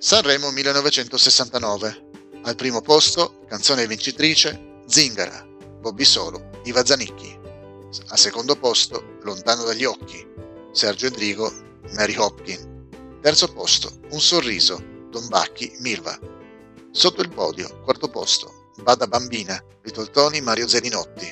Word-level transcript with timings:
Sanremo 0.00 0.52
1969. 0.52 2.06
Al 2.44 2.54
primo 2.54 2.80
posto, 2.80 3.40
canzone 3.48 3.84
vincitrice, 3.88 4.82
Zingara, 4.86 5.44
Bobby 5.80 6.04
Solo, 6.04 6.50
Iva 6.62 6.84
Zanicchi. 6.84 7.36
Al 8.06 8.18
secondo 8.18 8.54
posto, 8.54 9.16
Lontano 9.22 9.64
dagli 9.64 9.84
occhi, 9.84 10.24
Sergio 10.70 11.06
Endrigo, 11.06 11.52
Mary 11.94 12.14
Hopkin. 12.16 13.18
Terzo 13.20 13.48
posto, 13.48 13.90
Un 14.10 14.20
sorriso, 14.20 14.80
Don 15.10 15.26
Bacchi, 15.26 15.74
Mirva. 15.80 16.16
Sotto 16.92 17.20
il 17.20 17.30
podio, 17.30 17.80
quarto 17.82 18.08
posto, 18.08 18.70
Bada 18.80 19.08
Bambina, 19.08 19.60
Little 19.82 20.40
Mario 20.42 20.68
Zelinotti. 20.68 21.26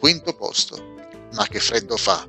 Quinto 0.00 0.34
posto, 0.34 0.96
Ma 1.34 1.46
che 1.46 1.60
freddo 1.60 1.96
fa, 1.96 2.28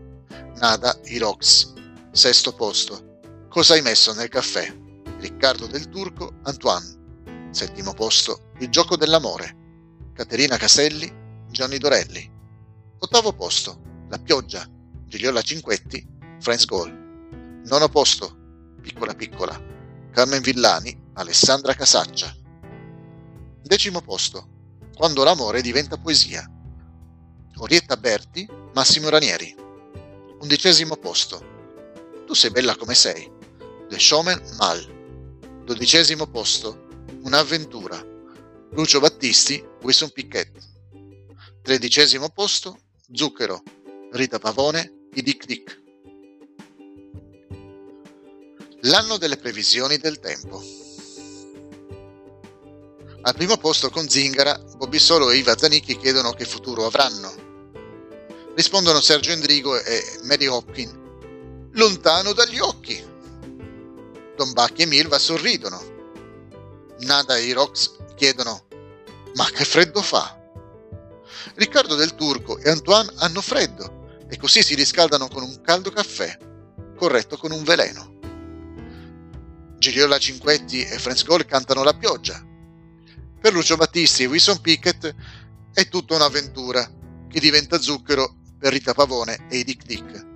Nada, 0.57 0.95
i 1.05 1.17
Rocks. 1.17 1.73
Sesto 2.11 2.53
posto, 2.53 3.17
Cosa 3.49 3.73
hai 3.73 3.81
messo 3.81 4.13
nel 4.13 4.29
caffè? 4.29 4.83
Riccardo 5.25 5.65
del 5.65 5.89
Turco, 5.89 6.35
Antoine. 6.43 7.49
Settimo 7.49 7.95
posto, 7.95 8.51
Il 8.59 8.69
gioco 8.69 8.95
dell'amore. 8.95 10.11
Caterina 10.13 10.55
Caselli, 10.55 11.11
Gianni 11.49 11.79
Dorelli. 11.79 12.31
Ottavo 12.99 13.33
posto, 13.33 13.81
La 14.09 14.19
pioggia, 14.19 14.63
Gigliola 15.07 15.41
Cinquetti, 15.41 16.07
Friends 16.39 16.65
Goal. 16.65 17.61
Nono 17.65 17.89
posto, 17.89 18.37
Piccola 18.79 19.15
Piccola, 19.15 19.59
Carmen 20.11 20.43
Villani, 20.43 20.95
Alessandra 21.13 21.73
Casaccia. 21.73 22.31
Decimo 23.63 24.01
posto, 24.01 24.49
Quando 24.95 25.23
l'amore 25.23 25.63
diventa 25.63 25.97
poesia. 25.97 26.47
Orietta 27.57 27.97
Berti, 27.97 28.47
Massimo 28.75 29.09
Ranieri. 29.09 29.55
Undicesimo 30.39 30.97
posto, 30.97 31.43
Tu 32.27 32.35
sei 32.35 32.51
bella 32.51 32.75
come 32.75 32.93
sei. 32.93 33.27
The 33.89 33.97
Showman 33.97 34.39
Mal. 34.59 34.94
Dodicesimo 35.65 36.27
posto, 36.27 36.85
Un'avventura. 37.23 37.99
Lucio 38.73 38.99
Battisti, 38.99 39.65
Wilson 39.81 40.11
Piquet. 40.11 40.51
Tredicesimo 41.63 42.29
posto, 42.29 42.81
Zucchero. 43.11 43.63
Rita 44.11 44.37
Pavone, 44.37 45.07
i 45.15 45.23
Dick 45.23 45.45
Dick. 45.47 45.81
L'anno 48.81 49.17
delle 49.17 49.37
previsioni 49.37 49.97
del 49.97 50.19
tempo. 50.19 50.61
Al 53.21 53.33
primo 53.33 53.57
posto 53.57 53.89
con 53.89 54.07
Zingara, 54.07 54.63
Bobby 54.77 54.99
Solo 54.99 55.31
e 55.31 55.37
Iva 55.37 55.57
Zanicchi 55.57 55.97
chiedono 55.97 56.33
che 56.33 56.45
futuro 56.45 56.85
avranno. 56.85 57.33
Rispondono 58.53 59.01
Sergio 59.01 59.31
Endrigo 59.31 59.75
e 59.79 60.19
Mary 60.25 60.45
Hopkin. 60.45 61.69
Lontano 61.71 62.33
dagli 62.33 62.59
occhi. 62.59 63.13
Don 64.45 64.53
Bacchi 64.53 64.83
e 64.83 64.85
Milva 64.85 65.17
sorridono. 65.17 65.81
Nada 66.99 67.35
e 67.35 67.45
i 67.45 67.51
Rocks 67.51 67.95
chiedono 68.15 68.67
Ma 69.33 69.45
che 69.45 69.65
freddo 69.65 70.03
fa? 70.03 70.39
Riccardo 71.55 71.95
del 71.95 72.13
Turco 72.13 72.59
e 72.59 72.69
Antoine 72.69 73.11
hanno 73.15 73.41
freddo 73.41 74.23
e 74.29 74.37
così 74.37 74.61
si 74.61 74.75
riscaldano 74.75 75.27
con 75.29 75.41
un 75.41 75.61
caldo 75.61 75.89
caffè, 75.89 76.37
corretto 76.95 77.37
con 77.37 77.51
un 77.51 77.63
veleno. 77.63 78.19
Giriola 79.79 80.19
Cinquetti 80.19 80.83
e 80.83 80.99
Franz 80.99 81.23
Gold 81.23 81.45
cantano 81.45 81.83
La 81.83 81.95
pioggia. 81.95 82.39
Per 83.41 83.51
Lucio 83.51 83.77
Battisti 83.77 84.23
e 84.23 84.27
Wilson 84.27 84.61
Pickett 84.61 85.15
è 85.73 85.87
tutta 85.87 86.13
un'avventura 86.13 86.87
che 87.27 87.39
diventa 87.39 87.81
zucchero 87.81 88.35
per 88.59 88.71
Rita 88.71 88.93
Pavone 88.93 89.47
e 89.49 89.57
i 89.57 89.63
Dick 89.63 89.85
Dick. 89.85 90.34